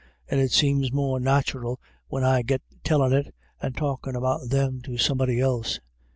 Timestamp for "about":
4.15-4.49